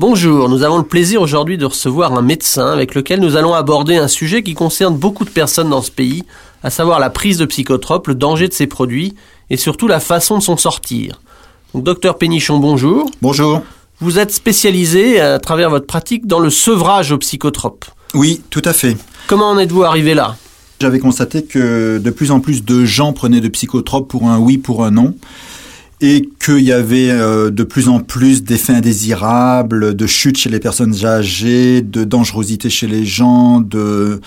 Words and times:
Bonjour, 0.00 0.48
nous 0.48 0.62
avons 0.62 0.78
le 0.78 0.84
plaisir 0.84 1.20
aujourd'hui 1.20 1.58
de 1.58 1.64
recevoir 1.64 2.12
un 2.12 2.22
médecin 2.22 2.68
avec 2.68 2.94
lequel 2.94 3.18
nous 3.18 3.34
allons 3.34 3.52
aborder 3.52 3.96
un 3.96 4.06
sujet 4.06 4.44
qui 4.44 4.54
concerne 4.54 4.96
beaucoup 4.96 5.24
de 5.24 5.30
personnes 5.30 5.70
dans 5.70 5.82
ce 5.82 5.90
pays, 5.90 6.22
à 6.62 6.70
savoir 6.70 7.00
la 7.00 7.10
prise 7.10 7.36
de 7.38 7.44
psychotropes, 7.46 8.06
le 8.06 8.14
danger 8.14 8.46
de 8.46 8.52
ces 8.52 8.68
produits 8.68 9.16
et 9.50 9.56
surtout 9.56 9.88
la 9.88 9.98
façon 9.98 10.38
de 10.38 10.42
s'en 10.44 10.56
sortir. 10.56 11.20
Donc, 11.74 11.82
docteur 11.82 12.16
Pénichon, 12.16 12.60
bonjour. 12.60 13.10
Bonjour. 13.22 13.62
Vous 13.98 14.20
êtes 14.20 14.30
spécialisé 14.30 15.18
à 15.18 15.40
travers 15.40 15.68
votre 15.68 15.86
pratique 15.86 16.28
dans 16.28 16.38
le 16.38 16.50
sevrage 16.50 17.10
aux 17.10 17.18
psychotropes. 17.18 17.86
Oui, 18.14 18.40
tout 18.50 18.62
à 18.64 18.72
fait. 18.72 18.96
Comment 19.26 19.50
en 19.50 19.58
êtes-vous 19.58 19.82
arrivé 19.82 20.14
là? 20.14 20.36
J'avais 20.80 21.00
constaté 21.00 21.42
que 21.42 21.98
de 21.98 22.10
plus 22.10 22.30
en 22.30 22.38
plus 22.38 22.64
de 22.64 22.84
gens 22.84 23.12
prenaient 23.12 23.40
de 23.40 23.48
psychotropes 23.48 24.06
pour 24.06 24.28
un 24.28 24.38
oui, 24.38 24.58
pour 24.58 24.84
un 24.84 24.92
non 24.92 25.16
et 26.00 26.28
qu'il 26.44 26.60
y 26.60 26.72
avait 26.72 27.10
euh, 27.10 27.50
de 27.50 27.64
plus 27.64 27.88
en 27.88 28.00
plus 28.00 28.44
d'effets 28.44 28.74
indésirables, 28.74 29.94
de 29.94 30.06
chute 30.06 30.38
chez 30.38 30.50
les 30.50 30.60
personnes 30.60 31.04
âgées, 31.04 31.82
de 31.82 32.04
dangerosité 32.04 32.70
chez 32.70 32.86
les 32.86 33.04
gens, 33.04 33.60
de 33.60 34.20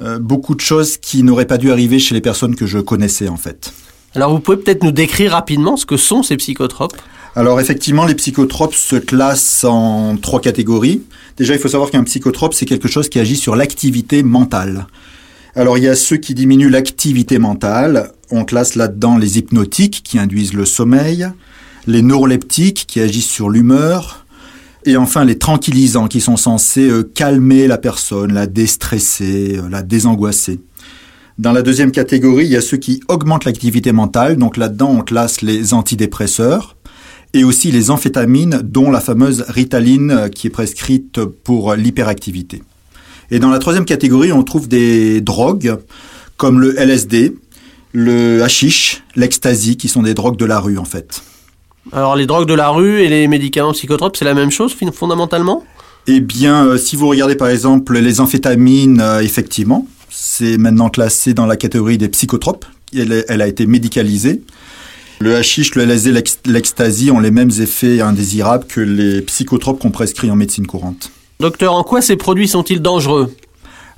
euh, 0.00 0.18
beaucoup 0.18 0.54
de 0.54 0.60
choses 0.60 0.96
qui 0.96 1.22
n'auraient 1.22 1.46
pas 1.46 1.58
dû 1.58 1.70
arriver 1.70 1.98
chez 1.98 2.14
les 2.14 2.20
personnes 2.20 2.56
que 2.56 2.66
je 2.66 2.78
connaissais 2.78 3.28
en 3.28 3.36
fait. 3.36 3.72
Alors 4.14 4.32
vous 4.32 4.40
pouvez 4.40 4.56
peut-être 4.56 4.82
nous 4.82 4.92
décrire 4.92 5.32
rapidement 5.32 5.76
ce 5.76 5.86
que 5.86 5.96
sont 5.96 6.22
ces 6.22 6.36
psychotropes? 6.36 6.96
Alors 7.34 7.60
effectivement, 7.60 8.04
les 8.04 8.14
psychotropes 8.14 8.74
se 8.74 8.96
classent 8.96 9.64
en 9.64 10.16
trois 10.16 10.40
catégories. 10.40 11.02
Déjà, 11.38 11.54
il 11.54 11.60
faut 11.60 11.68
savoir 11.68 11.90
qu'un 11.90 12.04
psychotrope, 12.04 12.52
c'est 12.52 12.66
quelque 12.66 12.88
chose 12.88 13.08
qui 13.08 13.18
agit 13.18 13.36
sur 13.36 13.56
l'activité 13.56 14.22
mentale. 14.22 14.86
Alors 15.54 15.78
il 15.78 15.84
y 15.84 15.88
a 15.88 15.94
ceux 15.94 16.16
qui 16.16 16.34
diminuent 16.34 16.70
l'activité 16.70 17.38
mentale. 17.38 18.12
On 18.34 18.46
classe 18.46 18.76
là-dedans 18.76 19.18
les 19.18 19.38
hypnotiques 19.38 20.00
qui 20.02 20.18
induisent 20.18 20.54
le 20.54 20.64
sommeil, 20.64 21.28
les 21.86 22.00
neuroleptiques 22.00 22.86
qui 22.88 22.98
agissent 22.98 23.28
sur 23.28 23.50
l'humeur, 23.50 24.24
et 24.86 24.96
enfin 24.96 25.26
les 25.26 25.36
tranquillisants 25.36 26.08
qui 26.08 26.22
sont 26.22 26.38
censés 26.38 26.88
euh, 26.88 27.02
calmer 27.02 27.66
la 27.66 27.76
personne, 27.76 28.32
la 28.32 28.46
déstresser, 28.46 29.58
euh, 29.58 29.68
la 29.68 29.82
désangoisser. 29.82 30.60
Dans 31.38 31.52
la 31.52 31.60
deuxième 31.60 31.92
catégorie, 31.92 32.46
il 32.46 32.52
y 32.52 32.56
a 32.56 32.62
ceux 32.62 32.78
qui 32.78 33.02
augmentent 33.08 33.44
l'activité 33.44 33.92
mentale. 33.92 34.36
Donc 34.36 34.56
là-dedans, 34.56 34.96
on 34.98 35.02
classe 35.02 35.42
les 35.42 35.74
antidépresseurs 35.74 36.76
et 37.34 37.44
aussi 37.44 37.70
les 37.70 37.90
amphétamines, 37.90 38.62
dont 38.64 38.90
la 38.90 39.00
fameuse 39.00 39.44
ritaline 39.46 40.10
euh, 40.10 40.28
qui 40.30 40.46
est 40.46 40.50
prescrite 40.50 41.22
pour 41.22 41.74
l'hyperactivité. 41.74 42.62
Et 43.30 43.38
dans 43.38 43.50
la 43.50 43.58
troisième 43.58 43.84
catégorie, 43.84 44.32
on 44.32 44.42
trouve 44.42 44.68
des 44.68 45.20
drogues 45.20 45.76
comme 46.38 46.60
le 46.60 46.74
LSD, 46.80 47.34
le 47.92 48.42
hashish, 48.42 49.02
l'ecstasy, 49.16 49.76
qui 49.76 49.88
sont 49.88 50.02
des 50.02 50.14
drogues 50.14 50.36
de 50.36 50.44
la 50.44 50.60
rue 50.60 50.78
en 50.78 50.84
fait. 50.84 51.22
Alors 51.92 52.16
les 52.16 52.26
drogues 52.26 52.48
de 52.48 52.54
la 52.54 52.70
rue 52.70 53.02
et 53.02 53.08
les 53.08 53.28
médicaments 53.28 53.72
psychotropes, 53.72 54.16
c'est 54.16 54.24
la 54.24 54.34
même 54.34 54.50
chose 54.50 54.74
fondamentalement? 54.92 55.64
Eh 56.06 56.20
bien, 56.20 56.66
euh, 56.66 56.78
si 56.78 56.96
vous 56.96 57.08
regardez 57.08 57.36
par 57.36 57.48
exemple 57.48 57.98
les 57.98 58.20
amphétamines, 58.20 59.00
euh, 59.00 59.20
effectivement, 59.20 59.86
c'est 60.10 60.58
maintenant 60.58 60.88
classé 60.88 61.34
dans 61.34 61.46
la 61.46 61.56
catégorie 61.56 61.98
des 61.98 62.08
psychotropes. 62.08 62.64
Elle, 62.96 63.24
elle 63.28 63.42
a 63.42 63.46
été 63.46 63.66
médicalisée. 63.66 64.42
Le 65.20 65.36
hashish, 65.36 65.76
le 65.76 65.84
LSD, 65.84 66.12
l'ecstasy 66.46 67.10
ont 67.12 67.20
les 67.20 67.30
mêmes 67.30 67.52
effets 67.60 68.00
indésirables 68.00 68.66
que 68.66 68.80
les 68.80 69.22
psychotropes 69.22 69.80
qu'on 69.80 69.92
prescrit 69.92 70.30
en 70.30 70.36
médecine 70.36 70.66
courante. 70.66 71.12
Docteur, 71.38 71.74
en 71.74 71.84
quoi 71.84 72.02
ces 72.02 72.16
produits 72.16 72.48
sont-ils 72.48 72.82
dangereux? 72.82 73.32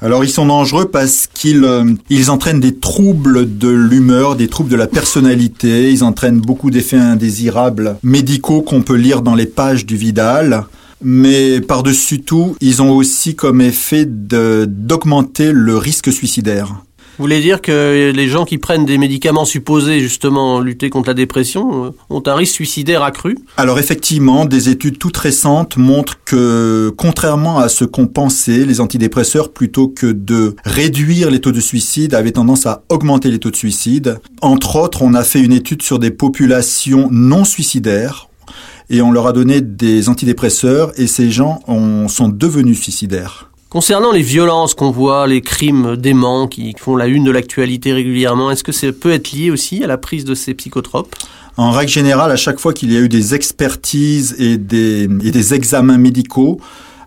Alors 0.00 0.24
ils 0.24 0.30
sont 0.30 0.46
dangereux 0.46 0.86
parce 0.86 1.26
qu'ils 1.32 1.64
euh, 1.64 1.94
ils 2.10 2.30
entraînent 2.30 2.60
des 2.60 2.76
troubles 2.76 3.58
de 3.58 3.68
l'humeur, 3.68 4.36
des 4.36 4.48
troubles 4.48 4.70
de 4.70 4.76
la 4.76 4.86
personnalité, 4.86 5.90
ils 5.90 6.04
entraînent 6.04 6.40
beaucoup 6.40 6.70
d'effets 6.70 6.96
indésirables 6.96 7.96
médicaux 8.02 8.62
qu'on 8.62 8.82
peut 8.82 8.96
lire 8.96 9.22
dans 9.22 9.34
les 9.34 9.46
pages 9.46 9.86
du 9.86 9.96
Vidal. 9.96 10.64
Mais 11.02 11.60
par-dessus 11.60 12.22
tout, 12.22 12.56
ils 12.60 12.80
ont 12.80 12.90
aussi 12.92 13.34
comme 13.34 13.60
effet 13.60 14.06
d'augmenter 14.06 15.52
le 15.52 15.76
risque 15.76 16.10
suicidaire. 16.10 16.82
Vous 17.16 17.22
voulez 17.22 17.40
dire 17.40 17.62
que 17.62 18.10
les 18.12 18.28
gens 18.28 18.44
qui 18.44 18.58
prennent 18.58 18.84
des 18.84 18.98
médicaments 18.98 19.44
supposés 19.44 20.00
justement 20.00 20.60
lutter 20.60 20.90
contre 20.90 21.10
la 21.10 21.14
dépression 21.14 21.84
euh, 21.84 21.90
ont 22.10 22.22
un 22.26 22.34
risque 22.34 22.54
suicidaire 22.54 23.04
accru 23.04 23.38
Alors 23.56 23.78
effectivement, 23.78 24.46
des 24.46 24.68
études 24.68 24.98
toutes 24.98 25.16
récentes 25.16 25.76
montrent 25.76 26.18
que 26.24 26.92
contrairement 26.96 27.58
à 27.58 27.68
ce 27.68 27.84
qu'on 27.84 28.08
pensait, 28.08 28.64
les 28.64 28.80
antidépresseurs, 28.80 29.52
plutôt 29.52 29.86
que 29.86 30.06
de 30.06 30.56
réduire 30.64 31.30
les 31.30 31.40
taux 31.40 31.52
de 31.52 31.60
suicide, 31.60 32.14
avaient 32.14 32.32
tendance 32.32 32.66
à 32.66 32.82
augmenter 32.88 33.30
les 33.30 33.38
taux 33.38 33.52
de 33.52 33.56
suicide. 33.56 34.18
Entre 34.42 34.74
autres, 34.74 35.02
on 35.02 35.14
a 35.14 35.22
fait 35.22 35.40
une 35.40 35.52
étude 35.52 35.82
sur 35.82 36.00
des 36.00 36.10
populations 36.10 37.08
non 37.12 37.44
suicidaires 37.44 38.28
et 38.90 39.02
on 39.02 39.12
leur 39.12 39.28
a 39.28 39.32
donné 39.32 39.60
des 39.60 40.08
antidépresseurs 40.08 40.92
et 40.96 41.06
ces 41.06 41.30
gens 41.30 41.60
sont 42.08 42.28
devenus 42.28 42.80
suicidaires. 42.80 43.50
Concernant 43.74 44.12
les 44.12 44.22
violences 44.22 44.72
qu'on 44.72 44.92
voit, 44.92 45.26
les 45.26 45.40
crimes 45.40 45.96
déments 45.96 46.46
qui 46.46 46.76
font 46.78 46.94
la 46.94 47.08
une 47.08 47.24
de 47.24 47.32
l'actualité 47.32 47.92
régulièrement, 47.92 48.52
est-ce 48.52 48.62
que 48.62 48.70
ça 48.70 48.86
peut 48.92 49.10
être 49.10 49.32
lié 49.32 49.50
aussi 49.50 49.82
à 49.82 49.88
la 49.88 49.98
prise 49.98 50.24
de 50.24 50.36
ces 50.36 50.54
psychotropes? 50.54 51.16
En 51.56 51.72
règle 51.72 51.90
générale, 51.90 52.30
à 52.30 52.36
chaque 52.36 52.60
fois 52.60 52.72
qu'il 52.72 52.92
y 52.92 52.96
a 52.96 53.00
eu 53.00 53.08
des 53.08 53.34
expertises 53.34 54.36
et 54.38 54.58
des, 54.58 55.08
et 55.24 55.32
des 55.32 55.54
examens 55.54 55.98
médicaux, 55.98 56.60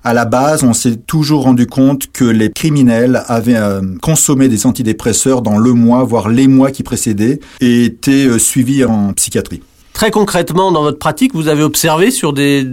à 0.03 0.13
la 0.13 0.25
base, 0.25 0.65
on 0.65 0.73
s'est 0.73 0.97
toujours 0.97 1.43
rendu 1.43 1.67
compte 1.67 2.11
que 2.11 2.25
les 2.25 2.51
criminels 2.51 3.23
avaient 3.27 3.55
euh, 3.55 3.79
consommé 4.01 4.49
des 4.49 4.65
antidépresseurs 4.65 5.41
dans 5.41 5.59
le 5.59 5.71
mois, 5.71 6.03
voire 6.03 6.27
les 6.27 6.49
mois 6.49 6.71
qui 6.71 6.83
précédaient, 6.83 7.39
et 7.61 7.85
étaient 7.85 8.27
euh, 8.27 8.39
suivis 8.39 8.83
en 8.83 9.13
psychiatrie. 9.13 9.61
Très 9.93 10.11
concrètement, 10.11 10.73
dans 10.73 10.83
votre 10.83 10.99
pratique, 10.99 11.33
vous 11.33 11.47
avez 11.47 11.63
observé 11.63 12.11
sur 12.11 12.33
des 12.33 12.67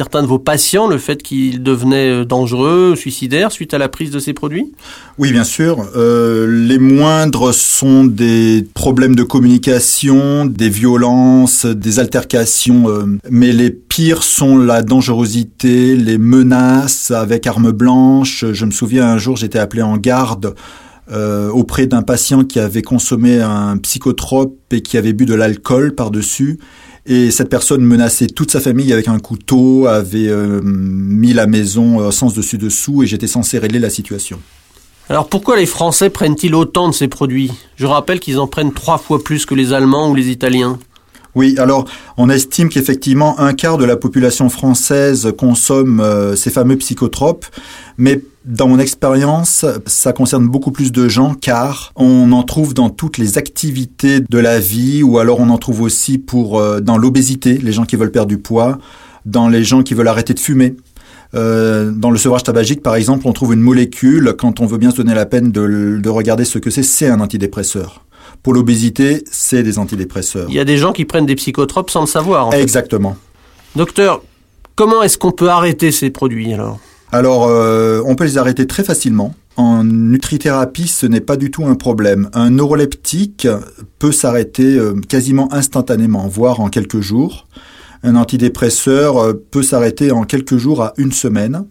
certains 0.00 0.22
de 0.22 0.26
vos 0.26 0.38
patients 0.38 0.86
le 0.86 0.96
fait 0.96 1.22
qu'ils 1.22 1.62
devenaient 1.62 2.22
euh, 2.22 2.24
dangereux, 2.24 2.94
suicidaires 2.96 3.52
suite 3.52 3.74
à 3.74 3.78
la 3.78 3.90
prise 3.90 4.10
de 4.10 4.18
ces 4.18 4.32
produits? 4.32 4.72
Oui, 5.18 5.30
bien 5.30 5.44
sûr. 5.44 5.86
Euh, 5.94 6.46
les 6.66 6.78
moindres 6.78 7.52
sont 7.52 8.04
des 8.04 8.66
problèmes 8.72 9.14
de 9.14 9.24
communication, 9.24 10.46
des 10.46 10.70
violences, 10.70 11.66
des 11.66 11.98
altercations, 11.98 12.88
euh, 12.88 13.18
mais 13.28 13.52
les 13.52 13.68
pires 13.68 14.22
sont 14.22 14.56
la 14.56 14.80
dangerosité, 14.80 15.96
les 15.96 16.16
menaces 16.16 17.10
avec 17.10 17.46
armes 17.46 17.72
blanches. 17.72 18.46
Je 18.50 18.64
me 18.64 18.70
souviens 18.70 19.04
un 19.04 19.18
jour, 19.18 19.36
j'étais 19.36 19.58
appelé 19.58 19.82
en 19.82 19.98
garde. 19.98 20.54
auprès 21.52 21.88
d'un 21.88 22.02
patient 22.02 22.44
qui 22.44 22.60
avait 22.60 22.82
consommé 22.82 23.42
un 23.42 23.76
psychotrope 23.78 24.56
et 24.70 24.80
qui 24.80 24.96
avait 24.96 25.12
bu 25.12 25.26
de 25.26 25.34
l'alcool 25.34 25.94
par-dessus 25.96 26.58
et 27.10 27.32
cette 27.32 27.48
personne 27.48 27.82
menaçait 27.82 28.28
toute 28.28 28.52
sa 28.52 28.60
famille 28.60 28.92
avec 28.92 29.08
un 29.08 29.18
couteau, 29.18 29.88
avait 29.88 30.28
euh, 30.28 30.60
mis 30.62 31.32
la 31.32 31.48
maison 31.48 32.00
euh, 32.00 32.12
sens 32.12 32.34
dessus 32.34 32.56
dessous 32.56 33.02
et 33.02 33.08
j'étais 33.08 33.26
censé 33.26 33.58
régler 33.58 33.80
la 33.80 33.90
situation. 33.90 34.38
Alors 35.08 35.28
pourquoi 35.28 35.56
les 35.56 35.66
Français 35.66 36.08
prennent-ils 36.08 36.54
autant 36.54 36.88
de 36.88 36.94
ces 36.94 37.08
produits? 37.08 37.50
Je 37.74 37.84
rappelle 37.84 38.20
qu'ils 38.20 38.38
en 38.38 38.46
prennent 38.46 38.72
trois 38.72 38.96
fois 38.96 39.24
plus 39.24 39.44
que 39.44 39.56
les 39.56 39.72
Allemands 39.72 40.08
ou 40.08 40.14
les 40.14 40.28
Italiens. 40.28 40.78
Oui, 41.34 41.54
alors 41.58 41.84
on 42.16 42.28
estime 42.28 42.68
qu'effectivement 42.68 43.38
un 43.38 43.52
quart 43.52 43.78
de 43.78 43.84
la 43.84 43.96
population 43.96 44.48
française 44.48 45.32
consomme 45.36 46.00
euh, 46.00 46.34
ces 46.34 46.50
fameux 46.50 46.76
psychotropes, 46.76 47.46
mais 47.98 48.20
dans 48.44 48.66
mon 48.66 48.78
expérience, 48.78 49.64
ça 49.86 50.12
concerne 50.12 50.48
beaucoup 50.48 50.72
plus 50.72 50.92
de 50.92 51.08
gens 51.08 51.34
car 51.34 51.92
on 51.94 52.32
en 52.32 52.42
trouve 52.42 52.74
dans 52.74 52.90
toutes 52.90 53.18
les 53.18 53.38
activités 53.38 54.20
de 54.20 54.38
la 54.38 54.58
vie 54.58 55.02
ou 55.02 55.18
alors 55.18 55.40
on 55.40 55.50
en 55.50 55.58
trouve 55.58 55.82
aussi 55.82 56.18
pour 56.18 56.58
euh, 56.58 56.80
dans 56.80 56.98
l'obésité, 56.98 57.58
les 57.58 57.72
gens 57.72 57.84
qui 57.84 57.96
veulent 57.96 58.10
perdre 58.10 58.28
du 58.28 58.38
poids, 58.38 58.78
dans 59.24 59.48
les 59.48 59.62
gens 59.62 59.82
qui 59.82 59.94
veulent 59.94 60.08
arrêter 60.08 60.34
de 60.34 60.40
fumer. 60.40 60.74
Euh, 61.34 61.92
dans 61.92 62.10
le 62.10 62.18
sevrage 62.18 62.42
tabagique, 62.42 62.82
par 62.82 62.96
exemple, 62.96 63.28
on 63.28 63.32
trouve 63.32 63.54
une 63.54 63.60
molécule, 63.60 64.34
quand 64.36 64.58
on 64.58 64.66
veut 64.66 64.78
bien 64.78 64.90
se 64.90 64.96
donner 64.96 65.14
la 65.14 65.26
peine 65.26 65.52
de, 65.52 66.00
de 66.02 66.08
regarder 66.08 66.44
ce 66.44 66.58
que 66.58 66.70
c'est, 66.70 66.82
c'est 66.82 67.08
un 67.08 67.20
antidépresseur. 67.20 68.04
Pour 68.42 68.54
l'obésité, 68.54 69.24
c'est 69.30 69.62
des 69.62 69.78
antidépresseurs. 69.78 70.46
Il 70.48 70.54
y 70.54 70.60
a 70.60 70.64
des 70.64 70.76
gens 70.76 70.92
qui 70.92 71.04
prennent 71.04 71.26
des 71.26 71.34
psychotropes 71.34 71.90
sans 71.90 72.00
le 72.02 72.06
savoir. 72.06 72.48
En 72.48 72.52
Exactement. 72.52 73.16
Docteur, 73.76 74.22
comment 74.74 75.02
est-ce 75.02 75.18
qu'on 75.18 75.32
peut 75.32 75.48
arrêter 75.48 75.92
ces 75.92 76.10
produits 76.10 76.52
alors? 76.52 76.78
Alors, 77.12 77.48
euh, 77.48 78.02
on 78.06 78.14
peut 78.14 78.24
les 78.24 78.38
arrêter 78.38 78.66
très 78.66 78.84
facilement. 78.84 79.34
En 79.56 79.84
nutrithérapie, 79.84 80.86
ce 80.86 81.06
n'est 81.06 81.20
pas 81.20 81.36
du 81.36 81.50
tout 81.50 81.66
un 81.66 81.74
problème. 81.74 82.30
Un 82.32 82.50
neuroleptique 82.50 83.48
peut 83.98 84.12
s'arrêter 84.12 84.76
euh, 84.76 84.94
quasiment 85.08 85.52
instantanément, 85.52 86.28
voire 86.28 86.60
en 86.60 86.68
quelques 86.68 87.00
jours. 87.00 87.46
Un 88.02 88.16
antidépresseur 88.16 89.18
euh, 89.18 89.32
peut 89.50 89.62
s'arrêter 89.62 90.12
en 90.12 90.22
quelques 90.22 90.56
jours 90.56 90.82
à 90.82 90.94
une 90.96 91.12
semaine. 91.12 91.64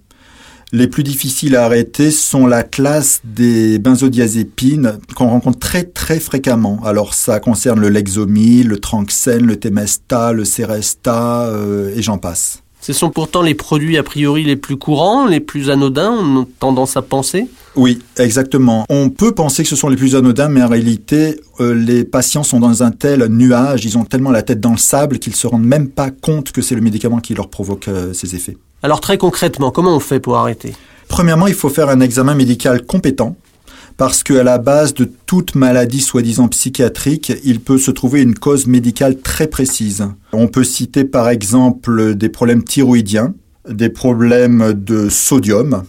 Les 0.72 0.88
plus 0.88 1.02
difficiles 1.02 1.56
à 1.56 1.66
arrêter 1.66 2.12
sont 2.12 2.46
la 2.46 2.62
classe 2.62 3.22
des 3.24 3.80
benzodiazépines 3.80 5.00
qu'on 5.16 5.28
rencontre 5.28 5.58
très 5.58 5.84
très 5.84 6.20
fréquemment. 6.20 6.80
Alors 6.86 7.16
ça 7.16 7.40
concerne 7.40 7.80
le 7.80 7.90
Lexomil, 7.90 8.68
le 8.68 8.78
Tranxène, 8.78 9.48
le 9.48 9.56
Temesta, 9.56 10.32
le 10.32 10.46
Seresta 10.46 11.48
euh, 11.48 11.92
et 11.96 12.04
j'en 12.04 12.20
passe. 12.20 12.62
Ce 12.82 12.94
sont 12.94 13.10
pourtant 13.10 13.42
les 13.42 13.56
produits 13.56 13.98
a 13.98 14.04
priori 14.04 14.44
les 14.44 14.56
plus 14.56 14.78
courants, 14.78 15.26
les 15.26 15.40
plus 15.40 15.72
anodins, 15.72 16.12
on 16.12 16.44
a 16.44 16.46
tendance 16.60 16.96
à 16.96 17.02
penser? 17.02 17.48
Oui, 17.76 18.00
exactement. 18.18 18.86
On 18.90 19.10
peut 19.10 19.34
penser 19.34 19.64
que 19.64 19.70
ce 19.70 19.76
sont 19.76 19.90
les 19.90 19.98
plus 19.98 20.16
anodins, 20.16 20.50
mais 20.50 20.62
en 20.62 20.68
réalité, 20.68 21.42
euh, 21.60 21.74
les 21.74 22.04
patients 22.04 22.44
sont 22.44 22.60
dans 22.60 22.84
un 22.84 22.92
tel 22.92 23.26
nuage, 23.26 23.86
ils 23.86 23.98
ont 23.98 24.06
tellement 24.06 24.32
la 24.32 24.44
tête 24.44 24.60
dans 24.60 24.72
le 24.72 24.78
sable 24.78 25.20
qu'ils 25.20 25.36
se 25.36 25.48
rendent 25.48 25.66
même 25.66 25.90
pas 25.90 26.10
compte 26.10 26.52
que 26.52 26.62
c'est 26.62 26.76
le 26.76 26.82
médicament 26.82 27.20
qui 27.20 27.34
leur 27.34 27.50
provoque 27.50 27.88
euh, 27.88 28.14
ces 28.14 28.36
effets. 28.36 28.56
Alors 28.82 29.02
très 29.02 29.18
concrètement, 29.18 29.72
comment 29.72 29.96
on 29.96 30.00
fait 30.00 30.20
pour 30.20 30.38
arrêter? 30.38 30.74
Premièrement, 31.10 31.48
il 31.48 31.54
faut 31.54 31.70
faire 31.70 31.90
un 31.90 32.00
examen 32.00 32.34
médical 32.34 32.86
compétent 32.86 33.36
parce 33.98 34.24
qu'à 34.24 34.44
la 34.44 34.58
base 34.58 34.94
de 34.94 35.12
toute 35.26 35.56
maladie 35.56 36.00
soi-disant 36.00 36.48
psychiatrique, 36.48 37.34
il 37.44 37.60
peut 37.60 37.78
se 37.78 37.92
trouver 37.92 38.22
une 38.22 38.36
cause 38.36 38.68
médicale 38.68 39.20
très 39.20 39.48
précise. 39.48 40.08
On 40.32 40.48
peut 40.48 40.64
citer 40.64 41.04
par 41.04 41.28
exemple 41.28 42.16
des 42.16 42.30
problèmes 42.30 42.64
thyroïdiens, 42.64 43.34
des 43.68 43.90
problèmes 43.90 44.72
de 44.72 45.10
sodium. 45.10 45.84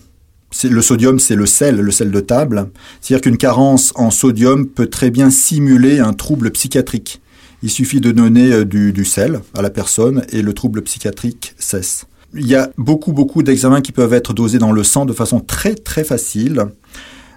Le 0.64 0.82
sodium, 0.82 1.20
c'est 1.20 1.36
le 1.36 1.46
sel, 1.46 1.76
le 1.76 1.92
sel 1.92 2.10
de 2.10 2.18
table. 2.18 2.70
C'est-à-dire 3.00 3.22
qu'une 3.22 3.36
carence 3.36 3.92
en 3.94 4.10
sodium 4.10 4.66
peut 4.66 4.88
très 4.88 5.10
bien 5.10 5.30
simuler 5.30 6.00
un 6.00 6.12
trouble 6.12 6.50
psychiatrique. 6.50 7.20
Il 7.62 7.70
suffit 7.70 8.00
de 8.00 8.10
donner 8.10 8.52
euh, 8.52 8.64
du, 8.64 8.92
du 8.92 9.04
sel 9.04 9.40
à 9.54 9.62
la 9.62 9.70
personne 9.70 10.24
et 10.30 10.42
le 10.42 10.54
trouble 10.54 10.82
psychiatrique 10.82 11.54
cesse. 11.58 12.06
Il 12.34 12.46
y 12.46 12.54
a 12.54 12.70
beaucoup, 12.78 13.12
beaucoup 13.12 13.42
d'examens 13.42 13.80
qui 13.80 13.92
peuvent 13.92 14.12
être 14.12 14.32
dosés 14.32 14.58
dans 14.58 14.72
le 14.72 14.84
sang 14.84 15.04
de 15.04 15.12
façon 15.12 15.40
très, 15.40 15.74
très 15.74 16.04
facile. 16.04 16.66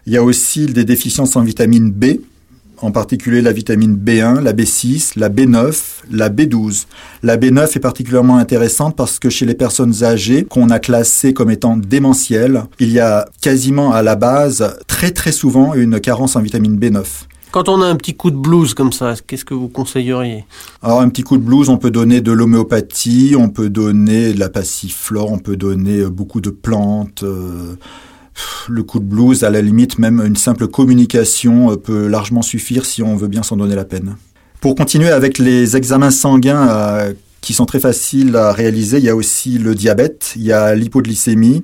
Il 0.05 0.13
y 0.13 0.17
a 0.17 0.23
aussi 0.23 0.67
des 0.67 0.85
déficiences 0.85 1.35
en 1.35 1.41
vitamine 1.41 1.91
B, 1.91 2.17
en 2.77 2.91
particulier 2.91 3.41
la 3.41 3.53
vitamine 3.53 3.95
B1, 3.95 4.41
la 4.41 4.53
B6, 4.53 5.13
la 5.15 5.29
B9, 5.29 5.73
la 6.11 6.29
B12. 6.29 6.85
La 7.23 7.37
B9 7.37 7.75
est 7.75 7.79
particulièrement 7.79 8.37
intéressante 8.37 8.95
parce 8.95 9.19
que 9.19 9.29
chez 9.29 9.45
les 9.45 9.55
personnes 9.55 10.03
âgées 10.03 10.43
qu'on 10.43 10.69
a 10.69 10.79
classées 10.79 11.33
comme 11.33 11.49
étant 11.49 11.77
démentielles, 11.77 12.65
il 12.79 12.91
y 12.91 12.99
a 12.99 13.25
quasiment 13.41 13.93
à 13.93 14.03
la 14.03 14.15
base 14.15 14.77
très 14.87 15.11
très 15.11 15.31
souvent 15.31 15.73
une 15.73 15.99
carence 16.01 16.35
en 16.35 16.41
vitamine 16.41 16.77
B9. 16.77 17.03
Quand 17.53 17.69
on 17.69 17.83
a 17.83 17.85
un 17.85 17.95
petit 17.95 18.15
coup 18.15 18.31
de 18.31 18.35
blues 18.35 18.73
comme 18.73 18.91
ça, 18.91 19.13
qu'est-ce 19.27 19.45
que 19.45 19.53
vous 19.53 19.67
conseilleriez? 19.67 20.43
Alors 20.81 21.01
un 21.01 21.09
petit 21.09 21.21
coup 21.21 21.37
de 21.37 21.43
blues, 21.43 21.69
on 21.69 21.77
peut 21.77 21.91
donner 21.91 22.19
de 22.19 22.31
l'homéopathie, 22.31 23.35
on 23.37 23.49
peut 23.49 23.69
donner 23.69 24.33
de 24.33 24.39
la 24.39 24.49
passiflore, 24.49 25.31
on 25.31 25.37
peut 25.37 25.55
donner 25.55 26.03
beaucoup 26.05 26.41
de 26.41 26.49
plantes. 26.49 27.21
Euh, 27.21 27.75
le 28.67 28.81
coup 28.81 28.97
de 28.97 29.05
blues, 29.05 29.43
à 29.43 29.51
la 29.51 29.61
limite, 29.61 29.99
même 29.99 30.19
une 30.25 30.35
simple 30.35 30.67
communication 30.67 31.71
euh, 31.71 31.75
peut 31.75 32.07
largement 32.07 32.41
suffire 32.41 32.85
si 32.85 33.03
on 33.03 33.15
veut 33.15 33.27
bien 33.27 33.43
s'en 33.43 33.55
donner 33.55 33.75
la 33.75 33.85
peine. 33.85 34.15
Pour 34.59 34.73
continuer 34.73 35.09
avec 35.09 35.37
les 35.37 35.77
examens 35.77 36.09
sanguins 36.09 36.67
euh, 36.69 37.13
qui 37.41 37.53
sont 37.53 37.67
très 37.67 37.79
faciles 37.79 38.35
à 38.35 38.51
réaliser, 38.51 38.97
il 38.97 39.03
y 39.03 39.09
a 39.09 39.15
aussi 39.15 39.59
le 39.59 39.75
diabète, 39.75 40.33
il 40.37 40.41
y 40.41 40.51
a 40.51 40.73
l'hypoglycémie. 40.73 41.63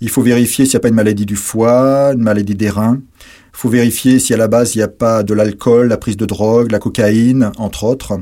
Il 0.00 0.08
faut 0.08 0.22
vérifier 0.22 0.66
s'il 0.66 0.74
n'y 0.74 0.76
a 0.76 0.80
pas 0.80 0.88
une 0.88 0.94
maladie 0.94 1.26
du 1.26 1.36
foie, 1.36 2.12
une 2.12 2.22
maladie 2.22 2.54
des 2.54 2.70
reins. 2.70 3.00
Faut 3.56 3.70
vérifier 3.70 4.18
si 4.18 4.34
à 4.34 4.36
la 4.36 4.48
base 4.48 4.74
il 4.74 4.78
n'y 4.78 4.84
a 4.84 4.88
pas 4.88 5.22
de 5.22 5.32
l'alcool, 5.32 5.88
la 5.88 5.96
prise 5.96 6.18
de 6.18 6.26
drogue, 6.26 6.70
la 6.70 6.78
cocaïne, 6.78 7.52
entre 7.56 7.84
autres. 7.84 8.20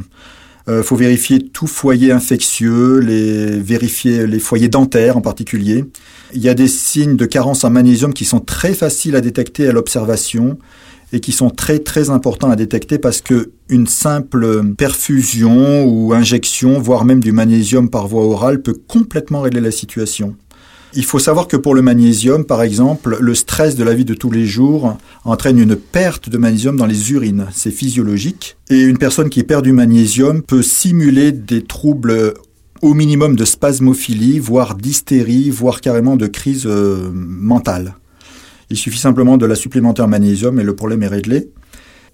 Euh, 0.69 0.85
faut 0.85 0.95
vérifier 0.95 1.41
tout 1.41 1.67
foyer 1.67 2.13
infectieux, 2.13 3.01
les, 3.01 3.59
vérifier 3.59 4.29
les 4.29 4.39
foyers 4.39 4.69
dentaires 4.69 5.17
en 5.17 5.21
particulier. 5.21 5.87
Il 6.35 6.41
y 6.41 6.49
a 6.49 6.55
des 6.55 6.69
signes 6.69 7.17
de 7.17 7.27
carence 7.27 7.65
en 7.65 7.71
magnésium 7.71 8.15
qui 8.15 8.25
sont 8.25 8.39
très 8.39 8.75
faciles 8.75 9.17
à 9.17 9.21
détecter 9.21 9.67
à 9.67 9.73
l'observation 9.73 10.57
et 11.13 11.19
qui 11.19 11.33
sont 11.33 11.51
très 11.51 11.81
très 11.81 12.11
importants 12.11 12.53
à 12.53 12.57
détecter 12.57 12.99
parce 12.99 13.21
que 13.21 13.51
une 13.69 13.89
simple 13.89 14.63
perfusion 14.79 15.85
ou 15.85 16.13
injection, 16.13 16.79
voire 16.79 17.05
même 17.05 17.21
du 17.21 17.33
magnésium 17.33 17.91
par 17.91 18.07
voie 18.07 18.25
orale, 18.25 18.63
peut 18.63 18.79
complètement 18.87 19.41
régler 19.41 19.61
la 19.61 19.73
situation. 19.73 20.37
Il 20.97 21.05
faut 21.05 21.19
savoir 21.19 21.49
que 21.49 21.57
pour 21.57 21.75
le 21.75 21.83
magnésium, 21.83 22.45
par 22.45 22.63
exemple, 22.63 23.19
le 23.21 23.35
stress 23.35 23.75
de 23.75 23.83
la 23.83 23.95
vie 23.95 24.05
de 24.05 24.15
tous 24.15 24.31
les 24.31 24.47
jours 24.47 24.97
entraîne 25.25 25.59
une 25.59 25.75
perte 25.75 26.29
de 26.29 26.39
magnésium 26.39 26.77
dans 26.77 26.87
les 26.87 27.11
urines. 27.11 27.47
C'est 27.53 27.73
physiologique. 27.73 28.57
Et 28.71 28.81
une 28.81 28.99
personne 28.99 29.29
qui 29.29 29.43
perd 29.43 29.65
du 29.65 29.73
magnésium 29.73 30.43
peut 30.43 30.63
simuler 30.63 31.33
des 31.33 31.65
troubles 31.65 32.35
au 32.81 32.95
minimum 32.95 33.35
de 33.35 33.45
spasmophilie, 33.45 34.39
voire 34.39 34.77
d'hystérie, 34.77 35.51
voire 35.51 35.81
carrément 35.81 36.17
de 36.17 36.29
crise 36.29 36.65
euh, 36.67 37.11
mentale. 37.13 37.95
Il 38.71 38.77
suffit 38.77 38.99
simplement 38.99 39.37
de 39.37 39.47
la 39.47 39.57
supplémenter 39.57 40.03
en 40.03 40.09
magnésium 40.09 40.61
et 40.61 40.65
le 40.65 40.77
problème 40.77 41.03
est 41.03 41.09
réglé. 41.09 41.49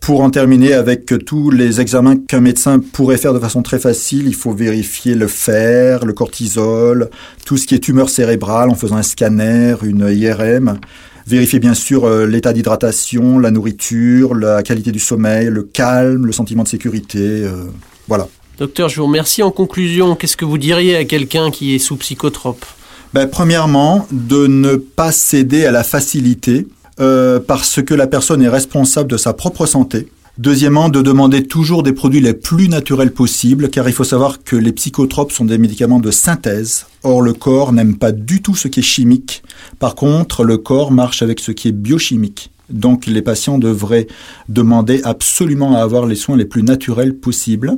Pour 0.00 0.22
en 0.22 0.30
terminer 0.30 0.72
avec 0.72 1.12
tous 1.26 1.50
les 1.50 1.80
examens 1.80 2.16
qu'un 2.16 2.40
médecin 2.40 2.80
pourrait 2.80 3.18
faire 3.18 3.34
de 3.34 3.38
façon 3.38 3.62
très 3.62 3.78
facile, 3.78 4.26
il 4.26 4.34
faut 4.34 4.52
vérifier 4.52 5.14
le 5.14 5.28
fer, 5.28 6.06
le 6.06 6.14
cortisol, 6.14 7.10
tout 7.44 7.58
ce 7.58 7.66
qui 7.66 7.74
est 7.74 7.80
tumeur 7.80 8.08
cérébrale 8.08 8.70
en 8.70 8.74
faisant 8.74 8.96
un 8.96 9.02
scanner, 9.02 9.76
une 9.82 10.08
IRM. 10.10 10.80
Vérifier 11.26 11.60
bien 11.60 11.74
sûr 11.74 12.06
euh, 12.06 12.26
l'état 12.26 12.52
d'hydratation, 12.52 13.38
la 13.38 13.50
nourriture, 13.50 14.34
la 14.34 14.62
qualité 14.62 14.90
du 14.90 14.98
sommeil, 14.98 15.48
le 15.48 15.62
calme, 15.62 16.26
le 16.26 16.32
sentiment 16.32 16.62
de 16.62 16.68
sécurité. 16.68 17.44
Euh, 17.44 17.66
voilà. 18.08 18.26
Docteur, 18.58 18.88
je 18.88 18.96
vous 18.96 19.06
remercie. 19.06 19.42
En 19.42 19.50
conclusion, 19.50 20.16
qu'est-ce 20.16 20.36
que 20.36 20.46
vous 20.46 20.58
diriez 20.58 20.96
à 20.96 21.04
quelqu'un 21.04 21.50
qui 21.50 21.74
est 21.74 21.78
sous 21.78 21.96
psychotrope? 21.96 22.64
Ben, 23.12 23.28
Premièrement, 23.28 24.08
de 24.10 24.46
ne 24.46 24.76
pas 24.76 25.12
céder 25.12 25.66
à 25.66 25.70
la 25.70 25.84
facilité 25.84 26.66
euh, 27.00 27.40
parce 27.40 27.82
que 27.82 27.94
la 27.94 28.06
personne 28.06 28.42
est 28.42 28.48
responsable 28.48 29.10
de 29.10 29.16
sa 29.16 29.32
propre 29.32 29.66
santé. 29.66 30.08
Deuxièmement, 30.38 30.88
de 30.88 31.02
demander 31.02 31.46
toujours 31.46 31.82
des 31.82 31.92
produits 31.92 32.20
les 32.20 32.32
plus 32.34 32.68
naturels 32.68 33.12
possibles, 33.12 33.68
car 33.68 33.88
il 33.88 33.92
faut 33.92 34.04
savoir 34.04 34.42
que 34.42 34.56
les 34.56 34.72
psychotropes 34.72 35.32
sont 35.32 35.44
des 35.44 35.58
médicaments 35.58 35.98
de 35.98 36.10
synthèse. 36.10 36.86
Or, 37.02 37.20
le 37.20 37.32
corps 37.32 37.72
n'aime 37.72 37.96
pas 37.96 38.12
du 38.12 38.40
tout 38.40 38.54
ce 38.54 38.68
qui 38.68 38.80
est 38.80 38.84
chimique. 38.84 39.42
Par 39.78 39.94
contre, 39.94 40.44
le 40.44 40.56
corps 40.56 40.92
marche 40.92 41.22
avec 41.22 41.40
ce 41.40 41.52
qui 41.52 41.68
est 41.68 41.72
biochimique. 41.72 42.50
Donc, 42.70 43.06
les 43.06 43.22
patients 43.22 43.58
devraient 43.58 44.06
demander 44.48 45.02
absolument 45.04 45.76
à 45.76 45.80
avoir 45.80 46.06
les 46.06 46.14
soins 46.14 46.36
les 46.36 46.44
plus 46.44 46.62
naturels 46.62 47.16
possibles. 47.16 47.72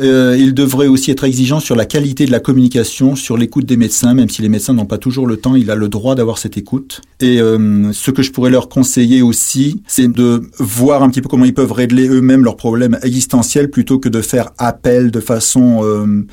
Euh, 0.00 0.36
il 0.38 0.54
devrait 0.54 0.86
aussi 0.86 1.10
être 1.10 1.24
exigeant 1.24 1.60
sur 1.60 1.74
la 1.74 1.84
qualité 1.84 2.24
de 2.26 2.30
la 2.30 2.40
communication, 2.40 3.16
sur 3.16 3.36
l'écoute 3.36 3.64
des 3.64 3.76
médecins, 3.76 4.14
même 4.14 4.28
si 4.28 4.42
les 4.42 4.48
médecins 4.48 4.72
n'ont 4.72 4.86
pas 4.86 4.98
toujours 4.98 5.26
le 5.26 5.36
temps, 5.36 5.54
il 5.54 5.70
a 5.70 5.74
le 5.74 5.88
droit 5.88 6.14
d'avoir 6.14 6.38
cette 6.38 6.56
écoute. 6.56 7.00
Et 7.20 7.40
euh, 7.40 7.92
ce 7.92 8.10
que 8.10 8.22
je 8.22 8.30
pourrais 8.30 8.50
leur 8.50 8.68
conseiller 8.68 9.22
aussi, 9.22 9.82
c'est 9.86 10.08
de 10.08 10.42
voir 10.58 11.02
un 11.02 11.10
petit 11.10 11.20
peu 11.20 11.28
comment 11.28 11.44
ils 11.44 11.54
peuvent 11.54 11.72
régler 11.72 12.08
eux-mêmes 12.08 12.44
leurs 12.44 12.56
problèmes 12.56 12.98
existentiels 13.02 13.70
plutôt 13.70 13.98
que 13.98 14.08
de 14.08 14.20
faire 14.20 14.50
appel 14.58 15.10
de 15.10 15.20
façon 15.20 15.80
euh, 15.82 16.26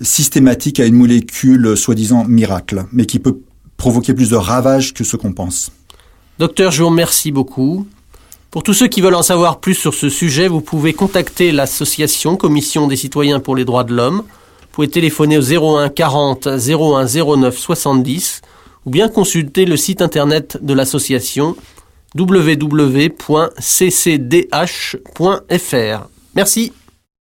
systématique 0.00 0.80
à 0.80 0.86
une 0.86 0.96
molécule 0.96 1.76
soi-disant 1.76 2.24
miracle, 2.24 2.84
mais 2.92 3.06
qui 3.06 3.20
peut 3.20 3.38
provoquer 3.76 4.14
plus 4.14 4.30
de 4.30 4.36
ravages 4.36 4.92
que 4.92 5.04
ce 5.04 5.16
qu'on 5.16 5.32
pense. 5.32 5.70
Docteur, 6.38 6.72
je 6.72 6.82
vous 6.82 6.88
remercie 6.88 7.30
beaucoup. 7.30 7.86
Pour 8.54 8.62
tous 8.62 8.72
ceux 8.72 8.86
qui 8.86 9.00
veulent 9.00 9.16
en 9.16 9.22
savoir 9.24 9.58
plus 9.58 9.74
sur 9.74 9.92
ce 9.94 10.08
sujet, 10.08 10.46
vous 10.46 10.60
pouvez 10.60 10.92
contacter 10.92 11.50
l'association 11.50 12.36
Commission 12.36 12.86
des 12.86 12.94
citoyens 12.94 13.40
pour 13.40 13.56
les 13.56 13.64
droits 13.64 13.82
de 13.82 13.92
l'homme. 13.92 14.18
Vous 14.18 14.68
pouvez 14.70 14.86
téléphoner 14.86 15.38
au 15.38 15.76
01 15.76 15.88
40 15.88 16.46
01 16.46 17.04
09 17.36 17.58
70 17.58 18.42
ou 18.86 18.90
bien 18.90 19.08
consulter 19.08 19.64
le 19.64 19.76
site 19.76 20.00
internet 20.02 20.56
de 20.62 20.72
l'association 20.72 21.56
www.ccdh.fr. 22.16 23.28
Merci. 26.36 26.72